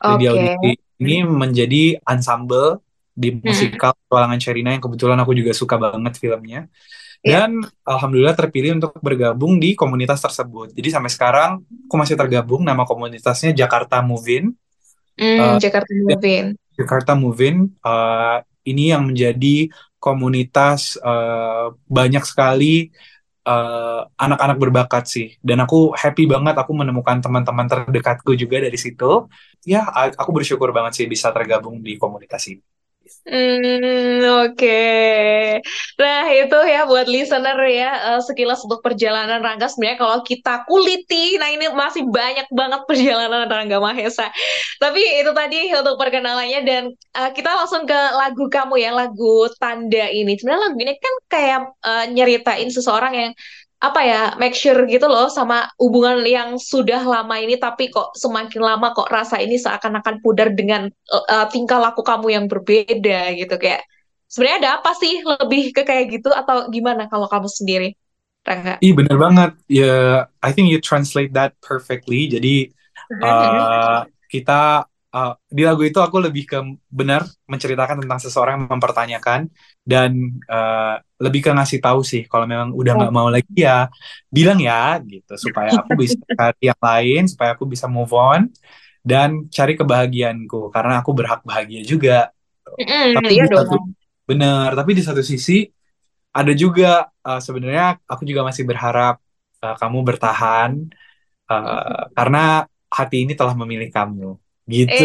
[0.00, 0.32] Dan di Oke.
[0.32, 0.70] audisi
[1.00, 2.80] ini menjadi ensemble
[3.12, 3.44] di Mm-mm.
[3.44, 6.68] musikal Petualangan Sherina yang kebetulan aku juga suka banget filmnya.
[7.20, 7.44] Iya.
[7.44, 10.72] dan alhamdulillah terpilih untuk bergabung di komunitas tersebut.
[10.72, 11.50] Jadi sampai sekarang
[11.84, 14.56] aku masih tergabung nama komunitasnya Jakarta Movin.
[15.20, 16.56] Hmm, Eh, Jakarta Movin.
[16.80, 19.68] Jakarta Movin eh, ini yang menjadi
[20.00, 22.88] komunitas eh, banyak sekali
[24.14, 29.26] anak-anak berbakat sih dan aku happy banget aku menemukan teman-teman terdekatku juga dari situ
[29.66, 32.62] ya aku bersyukur banget sih bisa tergabung di komunitas ini
[33.28, 34.80] Hmm, oke.
[36.00, 39.68] Nah, itu ya buat listener ya, eh, sekilas untuk perjalanan Rangga.
[39.70, 44.32] Sebenarnya kalau kita kuliti, nah ini masih banyak banget perjalanan Rangga Mahesa.
[44.80, 50.08] Tapi itu tadi untuk perkenalannya dan eh, kita langsung ke lagu kamu ya, lagu Tanda
[50.10, 50.34] ini.
[50.40, 53.30] Sebenarnya lagu ini kan kayak eh, nyeritain seseorang yang
[53.80, 58.60] apa ya, make sure gitu loh sama hubungan yang sudah lama ini, tapi kok semakin
[58.60, 63.88] lama kok rasa ini seakan-akan pudar dengan eh, tingkah laku kamu yang berbeda gitu kayak.
[64.30, 67.96] Sebenarnya ada apa sih lebih ke kayak gitu atau gimana kalau kamu sendiri,
[68.44, 68.78] Rangga?
[68.84, 72.68] Ih bener banget ya I think you translate that perfectly jadi
[73.20, 76.58] eh, kita eh, di lagu itu aku lebih ke
[76.90, 79.40] benar menceritakan tentang seseorang yang mempertanyakan
[79.82, 80.10] dan
[80.46, 83.90] eh, lebih ke ngasih tahu sih kalau memang udah nggak mau lagi ya
[84.32, 88.48] bilang ya gitu supaya aku bisa cari yang lain supaya aku bisa move on
[89.00, 90.68] dan cari kebahagiaanku.
[90.72, 92.28] Karena aku berhak bahagia juga.
[92.78, 93.86] Mm-mm, tapi iya di satu dong.
[94.28, 95.66] benar tapi di satu sisi
[96.30, 99.18] ada juga eh, sebenarnya aku juga masih berharap
[99.58, 100.70] eh, kamu bertahan
[101.50, 104.38] eh, karena hati ini telah memilih kamu
[104.70, 105.04] gitu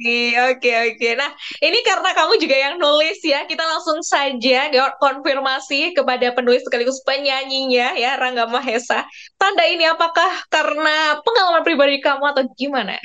[0.00, 1.08] Eh, oke oke.
[1.12, 1.28] Nah,
[1.60, 8.00] ini karena kamu juga yang nulis ya, kita langsung saja konfirmasi kepada penulis sekaligus penyanyinya
[8.00, 9.04] ya, Rangga Mahesa.
[9.36, 12.96] Tanda ini apakah karena pengalaman pribadi kamu atau gimana?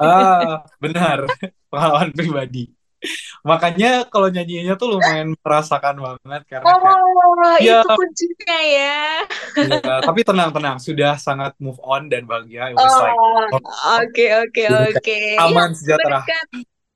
[0.00, 1.28] ah benar
[1.70, 2.70] pengalaman pribadi
[3.48, 6.98] makanya kalau nyanyinya tuh lumayan merasakan banget karena kayak
[7.44, 8.96] Oh, ya itu kuncinya ya.
[9.60, 12.84] ya, tapi tenang tenang sudah sangat move on dan bahagia Oh,
[13.52, 13.60] oh,
[14.00, 15.18] oke oke kayak oke.
[15.44, 16.48] Aman sejahtera berkat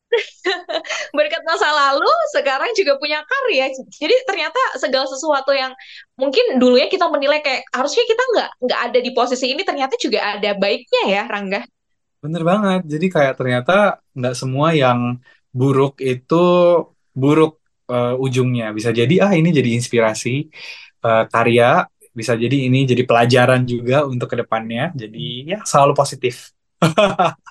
[1.17, 3.69] berkat masa lalu sekarang juga punya karya.
[3.89, 5.73] Jadi ternyata segala sesuatu yang
[6.17, 10.37] mungkin dulunya kita menilai kayak harusnya kita nggak nggak ada di posisi ini ternyata juga
[10.37, 11.63] ada baiknya ya Rangga.
[12.19, 13.73] bener banget jadi kayak ternyata
[14.19, 14.99] nggak semua yang
[15.59, 16.43] buruk itu
[17.23, 17.53] buruk
[17.91, 18.67] eh, ujungnya.
[18.77, 20.35] Bisa jadi ah ini jadi inspirasi
[21.07, 21.87] eh, karya.
[22.19, 24.91] Bisa jadi ini jadi pelajaran juga untuk ke depannya.
[24.95, 26.51] Jadi ya selalu positif.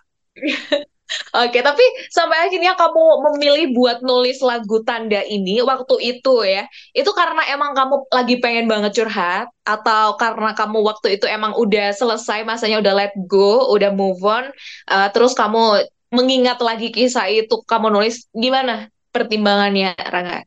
[1.31, 7.07] Oke, tapi sampai akhirnya kamu memilih buat nulis lagu Tanda ini waktu itu ya, itu
[7.15, 9.47] karena emang kamu lagi pengen banget curhat?
[9.63, 14.51] Atau karena kamu waktu itu emang udah selesai masanya udah let go, udah move on,
[14.91, 18.73] eh, terus kamu mengingat lagi kisah itu kamu nulis gimana
[19.15, 20.37] pertimbangannya Rangga?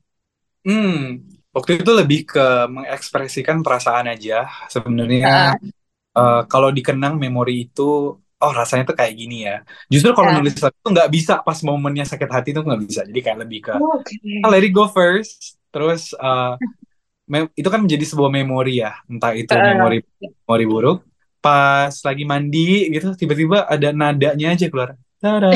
[0.66, 1.24] Hmm,
[1.56, 2.40] waktu itu lebih ke
[2.74, 4.34] mengekspresikan perasaan aja.
[4.74, 5.70] Sebenarnya Heeh.
[6.18, 7.82] eh, kalau dikenang memori itu,
[8.42, 9.54] oh rasanya tuh kayak gini ya.
[9.92, 10.36] Justru kalau Ya.
[10.36, 13.00] nulis itu nggak bisa pas momennya sakit hati tuh nggak bisa.
[13.08, 14.16] Jadi kayak lebih ke Oke.
[14.44, 15.58] ah, let it go first.
[15.72, 16.50] Terus eh,
[17.32, 18.90] mem- itu kan menjadi sebuah memori ya.
[19.12, 19.64] Entah itu Heeh.
[19.68, 19.96] memori
[20.46, 20.98] memori buruk.
[21.44, 22.58] Pas lagi mandi
[22.94, 24.90] gitu, tiba-tiba ada nadanya aja keluar.
[25.20, 25.50] Tada,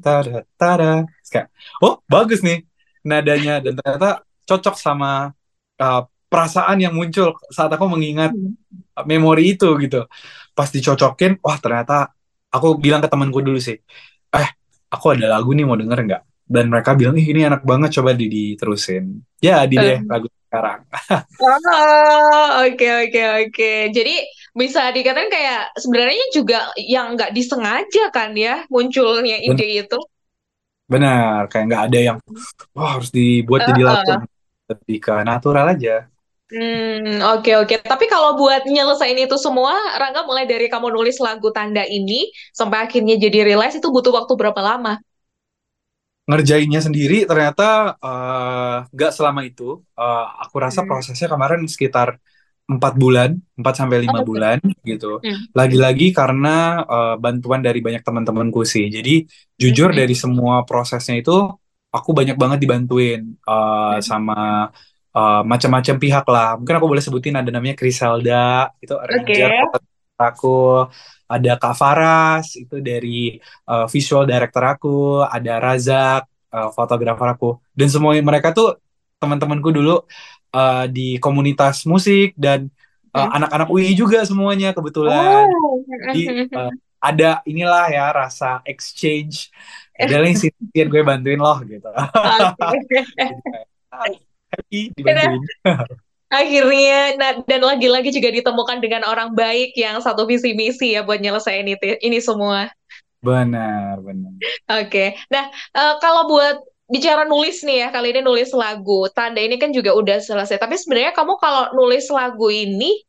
[0.00, 0.92] tada, tada.
[1.04, 1.48] Terus kayak,
[1.84, 2.64] oh bagus nih
[3.04, 5.32] nadanya dan ternyata cocok sama
[5.80, 8.32] uh, perasaan yang muncul saat aku mengingat
[9.04, 10.08] memori itu gitu.
[10.56, 12.08] Pas dicocokin, wah ternyata
[12.48, 13.76] aku bilang ke temanku dulu sih,
[14.32, 14.48] eh
[14.88, 16.22] aku ada lagu nih mau denger nggak?
[16.48, 19.20] Dan mereka bilang, ih ini enak banget, coba di diterusin.
[19.44, 20.08] Ya, di deh Eh.
[20.08, 20.80] lagu sekarang.
[21.38, 23.70] Oh, oke oke oke.
[23.94, 24.14] Jadi
[24.56, 29.98] bisa dikatakan kayak sebenarnya juga yang nggak disengaja kan ya munculnya ide itu.
[30.92, 32.18] Benar, kayak nggak ada yang,
[32.76, 34.08] wah harus dibuat jadi lagu.
[34.08, 34.28] Heeh.
[34.70, 35.90] Lebih ke natural aja.
[36.48, 37.74] Hmm, oke oke.
[37.84, 42.88] Tapi kalau buat nyelesain itu semua, Rangga mulai dari kamu nulis lagu Tanda ini sampai
[42.88, 44.96] akhirnya jadi realize itu butuh waktu berapa lama?
[46.28, 49.62] ngerjainnya sendiri ternyata eh, nggak selama itu.
[50.00, 50.88] Eh, aku rasa Hmm.
[50.88, 52.08] prosesnya kemarin sekitar
[52.68, 54.28] empat bulan, 4 sampai lima Oke.
[54.28, 55.18] bulan gitu.
[55.24, 55.40] Hmm.
[55.56, 58.92] Lagi-lagi karena eh, bantuan dari banyak teman-temanku sih.
[58.92, 59.24] Jadi
[59.56, 59.98] jujur Hmm.
[60.04, 61.32] dari semua prosesnya itu
[61.88, 63.98] aku banyak banget dibantuin Hmm.
[64.04, 64.68] sama
[65.16, 66.48] eh, macam-macam pihak lah.
[66.60, 70.58] Mungkin aku boleh sebutin ada namanya Criselda, itu arranger fotografer aku.
[71.28, 76.22] Ada Kak Faras, itu dari eh, visual director aku, ada Razak,
[76.72, 78.76] fotografer aku, dan semua mereka tuh
[79.20, 80.00] teman-temanku dulu
[80.52, 82.72] eh, di komunitas musik dan
[83.18, 83.30] Hmm.
[83.40, 85.48] anak-anak UI juga semuanya kebetulan.
[85.48, 85.82] Oh.
[86.12, 89.50] Jadi eh, ada inilah ya rasa exchange.
[89.98, 90.54] Ada yang sini
[90.92, 91.88] gue bantuin loh gitu.
[94.70, 95.42] Dibantuin.
[96.28, 101.16] Akhirnya, nah, dan lagi-lagi juga ditemukan dengan orang baik yang satu visi misi ya buat
[101.24, 102.68] nyelesain itu, ini semua.
[103.24, 104.36] Benar, benar.
[104.76, 109.56] Oke, nah eh, kalau buat bicara nulis nih ya, kali ini nulis lagu, tanda ini
[109.62, 110.56] kan juga udah selesai.
[110.60, 113.04] Tapi sebenarnya kamu kalau nulis lagu ini,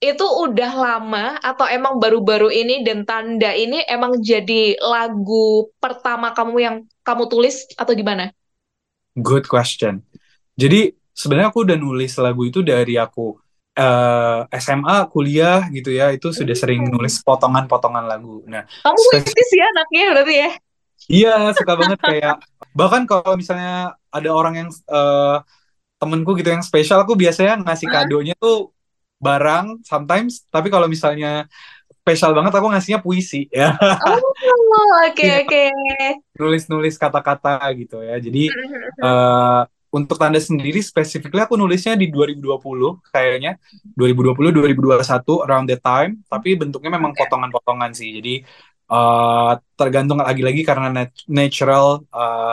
[0.00, 6.56] itu udah lama atau emang baru-baru ini dan tanda ini emang jadi lagu pertama kamu
[6.60, 8.32] yang kamu tulis atau gimana?
[9.18, 10.06] Good question.
[10.54, 13.36] Jadi sebenarnya aku udah nulis lagu itu dari aku
[13.76, 16.92] eh, SMA, kuliah gitu ya, itu sudah sering Hmm.
[16.92, 18.44] nulis potongan-potongan lagu.
[18.46, 20.50] Nah, Kamu puitis ya anaknya berarti ya?
[21.08, 22.34] Iya, suka banget kayak
[22.76, 25.36] bahkan kalau misalnya ada orang yang eh,
[26.00, 27.94] temenku gitu yang spesial, aku biasanya ngasih Hah?
[28.06, 28.74] kadonya tuh
[29.20, 31.48] barang sometimes, tapi kalau misalnya
[32.04, 35.62] spesial banget aku ngasihnya puisi ya, Oh, oke Iya, oke.
[36.40, 38.16] nulis-nulis kata-kata gitu ya.
[38.16, 38.48] Jadi
[39.04, 39.60] eh,
[39.90, 43.58] untuk tanda sendiri spesifiknya aku nulisnya di 2020 kayaknya
[43.98, 48.08] 2020 2021 around that time, tapi bentuknya memang potongan-potongan sih.
[48.18, 48.34] Jadi
[48.92, 51.84] eh, tergantung lagi-lagi karena nat- natural
[52.16, 52.52] eh,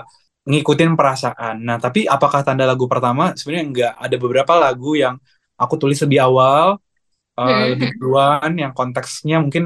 [0.49, 1.55] ngikutin perasaan.
[1.67, 3.35] Nah, tapi apakah tanda lagu pertama?
[3.37, 3.91] Sebenarnya enggak.
[4.05, 5.15] Ada beberapa lagu yang
[5.61, 6.67] aku tulis lebih awal,
[7.39, 9.63] eh, lebih duluan, yang konteksnya mungkin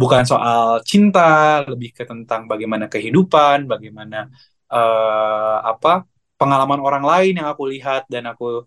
[0.00, 1.20] bukan soal cinta,
[1.70, 4.16] lebih ke tentang bagaimana kehidupan, bagaimana
[4.72, 5.90] eh, apa
[6.40, 8.64] pengalaman orang lain yang aku lihat dan aku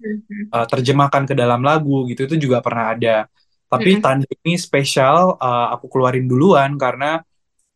[0.55, 2.21] eh, terjemahkan ke dalam lagu gitu.
[2.29, 3.15] Itu juga pernah ada.
[3.71, 4.01] Tapi Mhm.
[4.03, 7.21] tanda ini spesial, eh, aku keluarin duluan karena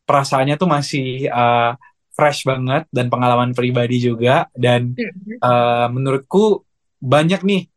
[0.09, 1.71] perasaannya tuh masih eh,
[2.17, 4.49] fresh banget dan pengalaman pribadi juga.
[4.57, 4.97] Dan
[5.37, 6.65] eh, menurutku
[6.97, 7.69] banyak nih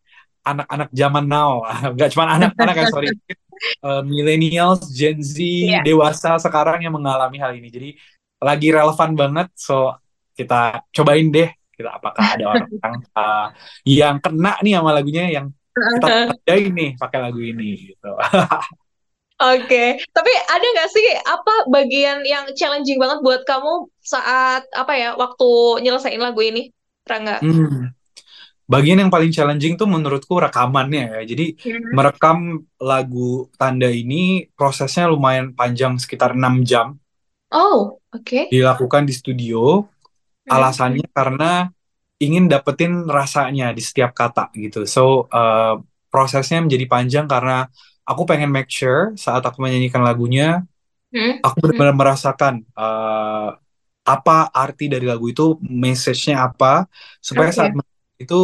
[0.42, 1.60] anak-anak zaman now.
[1.94, 3.08] Nggak cuma anak-anak ya sorry.
[3.62, 5.86] Eh, millennials Gen Z Iya.
[5.86, 7.70] dewasa sekarang yang mengalami hal ini.
[7.70, 7.94] Jadi
[8.42, 9.54] lagi relevan banget.
[9.54, 9.94] So
[10.34, 11.46] kita cobain deh.
[11.70, 12.66] Kita apakah ada orang
[13.22, 13.46] eh,
[13.86, 18.10] yang kena nih sama lagunya yang kita tandain nih pakai lagu ini gitu
[19.42, 25.18] Oke, tapi ada nggak sih apa bagian yang challenging banget buat kamu saat apa ya
[25.18, 26.70] waktu nyelesain lagu ini,
[27.02, 27.42] Rangga?
[27.42, 27.90] Hmm.
[28.70, 31.20] Bagian yang paling challenging tuh menurutku rekamannya ya.
[31.26, 31.90] Jadi Mhm.
[31.92, 32.38] merekam
[32.78, 36.96] lagu Tanda ini prosesnya lumayan panjang sekitar 6 jam
[37.50, 38.48] Oh, oke.
[38.48, 39.84] dilakukan di studio.
[40.46, 40.50] Mhm.
[40.54, 41.68] Alasannya karena
[42.22, 44.86] ingin dapetin rasanya di setiap kata gitu.
[44.86, 45.74] So eh,
[46.08, 47.66] prosesnya menjadi panjang karena
[48.08, 50.62] aku pengen make sure saat aku menyanyikan lagunya
[51.12, 51.42] Mhm.
[51.44, 53.48] aku benar-benar merasakan eh,
[54.02, 56.90] apa arti dari lagu itu, message-nya apa,
[57.22, 57.56] supaya Oke.
[57.58, 57.72] saat
[58.18, 58.34] itu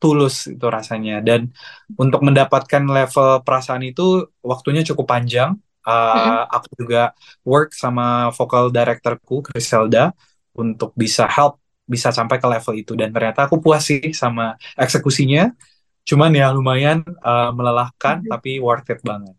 [0.00, 1.20] tulus itu rasanya.
[1.20, 1.52] Dan
[2.00, 5.50] untuk mendapatkan level perasaan itu waktunya cukup panjang.
[5.84, 6.48] Eh, Mhm.
[6.56, 7.12] aku juga
[7.44, 10.12] work sama vocal directorku Griselda
[10.56, 15.52] untuk bisa help bisa sampai ke level itu dan ternyata aku puas sih sama eksekusinya.
[16.08, 18.30] Cuman ya lumayan eh, melelahkan Mhm.
[18.32, 19.34] tapi worth it banget.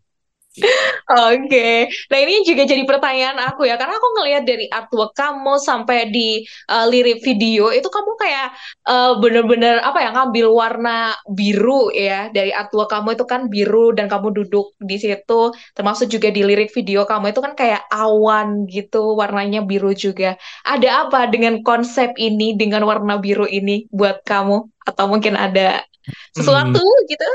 [1.06, 6.08] Oke, nah ini juga jadi pertanyaan aku ya, karena aku ngelihat dari artwork kamu sampai
[6.10, 8.56] di uh, lirik video itu kamu kayak
[8.88, 14.08] uh, bener-bener apa ya ngambil warna biru ya dari artwork kamu itu kan biru dan
[14.08, 19.14] kamu duduk di situ, termasuk juga di lirik video kamu itu kan kayak awan gitu,
[19.14, 20.40] warnanya biru juga.
[20.64, 24.72] Ada apa dengan konsep ini, dengan warna biru ini buat kamu?
[24.88, 27.28] Atau mungkin ada Hmm, sesuatu gitu?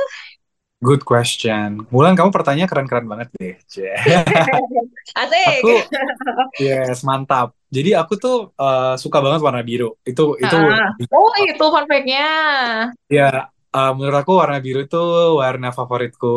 [0.82, 1.86] good question.
[1.94, 3.54] Mulan kamu pertanyaan keren-keren banget deh.
[5.22, 5.62] Asik.
[5.62, 5.70] Aku
[6.60, 7.56] yes mantap.
[7.72, 9.96] Jadi aku tuh eh, suka banget warna biru.
[10.04, 10.92] Itu itu Ah.
[11.14, 12.26] Oh, itu fun fact-nya.
[13.18, 13.24] ya
[13.76, 14.98] eh, menurut aku warna biru itu
[15.42, 16.28] warna favoritku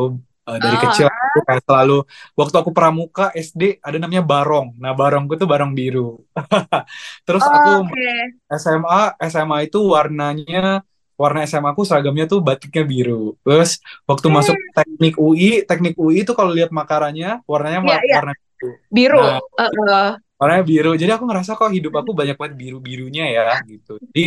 [0.44, 1.08] Eh, dari Oh, kecil.
[1.08, 1.94] Aku kayak selalu
[2.36, 4.76] waktu aku pramuka SD ada namanya barong.
[4.76, 6.20] Nah barongku tuh barong biru.
[7.26, 8.08] Terus aku oke.
[8.52, 9.00] SMA
[9.32, 10.84] SMA itu warnanya
[11.22, 13.36] warna SMA aku seragamnya tuh batiknya biru.
[13.44, 13.70] Terus
[14.10, 18.16] waktu Hmm, masuk teknik UI, teknik UI itu kalau lihat makarannya warnanya wa- iya.
[18.18, 18.70] warna biru.
[18.90, 19.18] Biru.
[19.20, 20.10] Nah, Eh, eh.
[20.40, 20.90] warnanya biru.
[21.00, 23.98] Jadi aku ngerasa kok hidup aku banyak banget biru-birunya ya gitu.
[24.10, 24.24] Jadi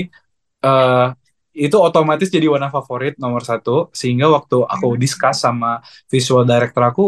[0.65, 1.07] eh
[1.57, 3.89] itu otomatis jadi warna favorit nomor satu.
[3.99, 5.81] Sehingga waktu aku discuss sama
[6.13, 7.03] visual director aku,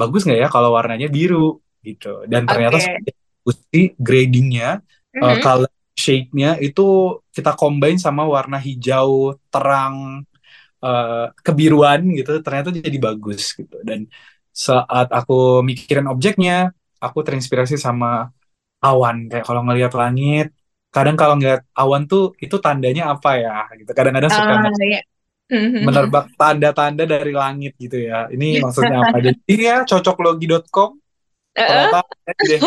[0.00, 2.24] bagus nggak ya kalau warnanya biru gitu.
[2.30, 4.82] Dan ternyata diskusi gradingnya,
[5.18, 5.42] eh, Mhm.
[5.42, 5.70] color
[6.02, 6.82] shade-nya itu
[7.36, 9.10] kita combine sama warna hijau
[9.52, 9.96] terang
[10.84, 12.30] eh, kebiruan gitu.
[12.46, 13.76] Ternyata jadi bagus gitu.
[13.88, 14.00] Dan
[14.66, 15.34] saat aku
[15.68, 16.52] mikirin objeknya,
[17.04, 18.08] aku terinspirasi sama
[18.86, 19.16] awan.
[19.30, 20.46] Kayak kalau ngelihat langit,
[20.94, 23.90] kadang kalau ngeliat awan tuh itu tandanya apa ya gitu.
[23.98, 25.00] Kadang-kadang suka Ah, nge- iya.
[25.50, 25.86] Mhm.
[25.86, 28.26] menerbak tanda-tanda dari langit gitu ya.
[28.34, 29.16] Ini maksudnya apa?
[29.22, 30.90] Jadi ya cocoklogi.com.
[31.66, 32.60] ternyata ada deh.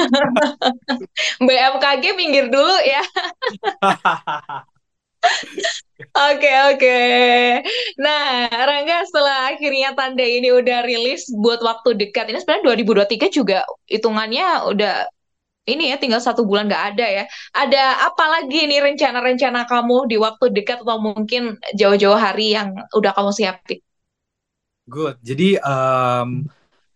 [1.47, 3.04] BMKG minggir dulu ya.
[6.01, 6.97] Oke, oke.
[8.01, 12.73] Nah, Rangga setelah akhirnya tanda ini udah rilis buat waktu dekat, ini sebenarnya
[13.06, 15.06] 2023 juga hitungannya udah
[15.69, 17.23] ini ya tinggal satu bulan nggak ada ya.
[17.54, 23.13] Ada apa lagi nih rencana-rencana kamu di waktu dekat atau mungkin jauh-jauh hari yang udah
[23.13, 23.80] kamu siapin?
[24.89, 25.21] Good.
[25.21, 26.49] Jadi um,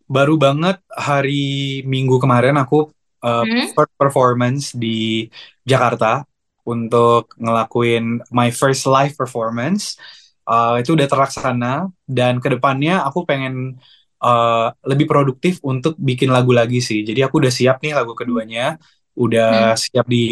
[0.06, 2.90] baru banget hari Minggu kemarin aku
[3.26, 3.68] uh, Hmm?
[3.74, 5.28] first performance di
[5.66, 6.24] Jakarta
[6.66, 9.98] untuk ngelakuin my first live performance.
[10.46, 13.82] Uh, itu udah terlaksana dan ke depannya aku pengen
[14.22, 17.02] uh, lebih produktif untuk bikin lagu lagi sih.
[17.02, 18.78] Jadi aku udah siap nih lagu keduanya,
[19.18, 20.26] udah siap di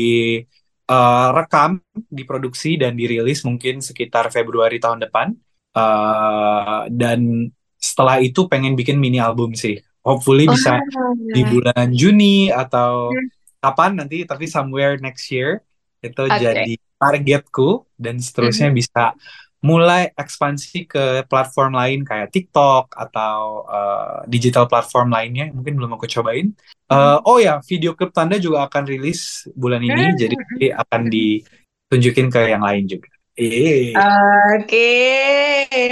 [0.90, 1.82] uh, rekam,
[2.14, 5.34] diproduksi dan dirilis mungkin sekitar Februari tahun depan.
[5.74, 7.50] Uh, dan
[7.84, 9.84] setelah itu pengen bikin mini album sih.
[10.08, 10.80] Hopefully bisa
[11.36, 11.50] di Wah.
[11.52, 13.12] bulan Juni atau
[13.60, 15.60] kapan nanti, tapi somewhere next year
[16.04, 16.40] itu Oke.
[16.40, 19.16] jadi targetku dan seterusnya bisa
[19.64, 26.08] mulai ekspansi ke platform lain kayak TikTok atau uh, digital platform lainnya mungkin belum aku
[26.12, 26.52] cobain.
[26.92, 30.20] Uh, oh ya, video klip Tanda juga akan rilis bulan ini, Hmm.
[30.20, 30.36] jadi
[30.84, 33.08] akan ditunjukin ke yang lain juga.
[33.36, 34.90] Eh, Oke,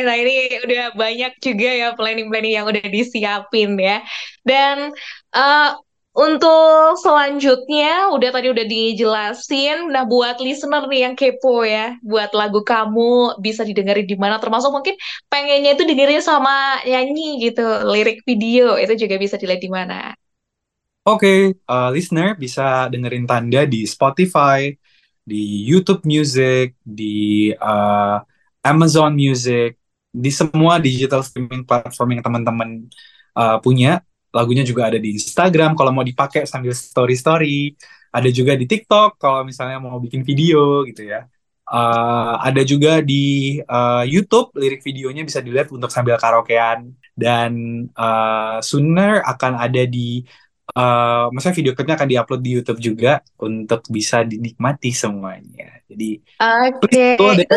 [0.05, 4.01] nah ini udah banyak juga ya planning-planning yang udah disiapin ya.
[4.41, 4.93] Dan
[5.33, 5.69] eh,
[6.11, 9.89] untuk selanjutnya udah tadi udah dijelasin.
[9.93, 14.69] Nah, buat listener nih yang kepo ya, buat lagu kamu bisa didengerin di mana termasuk
[14.73, 14.97] mungkin
[15.31, 20.13] pengennya itu dengerin sama nyanyi gitu, lirik video itu juga bisa dilihat di mana.
[21.01, 24.69] Oke, uh, listener bisa dengerin Tanda di Spotify,
[25.31, 28.19] di YouTube Music, di uh,
[28.67, 29.79] Amazon Music,
[30.11, 32.69] di semua digital streaming platform yang teman-teman
[33.39, 34.03] uh, punya.
[34.35, 37.79] Lagunya juga ada di Instagram kalau mau dipakai sambil story-story.
[38.11, 41.31] Ada juga di TikTok kalau misalnya mau bikin video gitu ya.
[41.71, 47.51] Uh, ada juga di uh, YouTube lirik videonya bisa dilihat untuk sambil karaokean dan
[47.95, 50.27] uh, sooner akan ada di
[50.75, 55.83] uh, maksudnya video klipnya akan diupload di YouTube juga untuk bisa dinikmati semuanya.
[55.87, 57.47] Jadi Oke, tuh deh,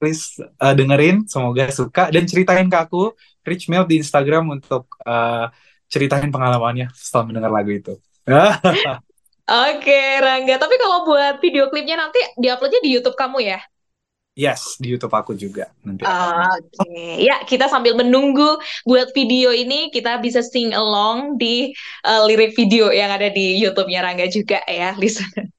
[0.00, 3.12] please uh, dengerin, semoga suka dan ceritain ke aku
[3.44, 5.50] Rich Mel di Instagram untuk uh,
[5.90, 7.94] ceritain pengalamannya setelah mendengar lagu itu.
[9.50, 10.62] Oke, Rangga.
[10.62, 13.58] Tapi kalau buat video klipnya nanti diuploadnya di YouTube kamu ya?
[14.40, 16.08] Yes, di YouTube aku juga nanti.
[16.08, 18.56] Oke, ya kita sambil menunggu
[18.88, 21.76] buat video ini kita bisa sing along di
[22.08, 25.52] uh, lirik video yang ada di YouTube-nya Rangga juga ya, listener.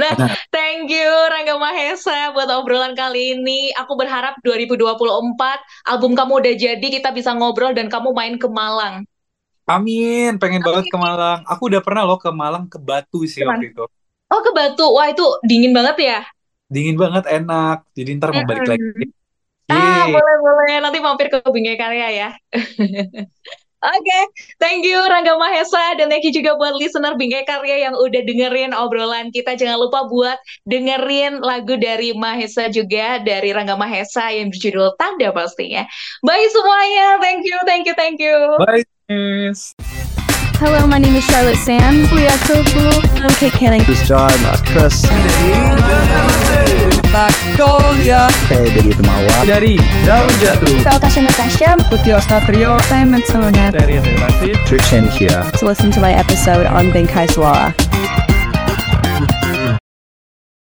[0.00, 0.16] Nah,
[0.48, 3.74] thank you Rangga Mahesa buat obrolan kali ini.
[3.76, 4.96] Aku berharap 2024
[5.90, 9.04] album kamu udah jadi, kita bisa ngobrol dan kamu main ke Malang.
[9.68, 11.44] Amin, pengen banget ke Malang.
[11.44, 13.60] Aku udah pernah loh ke Malang ke Batu sih Cuman.
[13.60, 13.84] waktu itu.
[14.30, 14.86] Oh, ke Batu.
[14.94, 16.20] Wah, itu dingin banget ya?
[16.70, 17.82] Dingin banget, enak.
[17.98, 19.10] Jadi ntar mau balik lagi.
[19.70, 20.74] Ah, boleh boleh.
[20.82, 22.28] Nanti mampir ke Bingkai Karya ya.
[23.80, 24.20] Oke,
[24.60, 28.76] thank you Rangga Mahesa dan thank you juga buat listener Bingkai Karya yang udah dengerin
[28.76, 29.56] obrolan kita.
[29.56, 30.36] Jangan lupa buat
[30.68, 35.88] dengerin lagu dari Mahesa juga dari Rangga Mahesa yang berjudul Tanda pastinya.
[36.20, 37.24] Bye semuanya.
[37.24, 38.36] Thank you, thank you, thank you.
[38.60, 39.72] Bye, guys.
[40.60, 42.04] Hello, my name is Charlotte Sam.
[42.12, 42.92] Buyatoku.
[43.24, 43.80] I'm Kate Canning.
[43.88, 44.28] This is John
[44.68, 45.08] Chris.
[48.44, 49.48] Saya dari Temawa.
[49.48, 50.84] Dari Daun Jatuh.
[50.84, 51.80] Natasha Natasha.
[51.88, 53.72] Putih Ostatrio Simon Sonet.
[53.72, 54.52] Dari Relasi.
[54.68, 55.48] Trichen here.
[55.56, 57.72] To listen to my episode on Benkai Suara.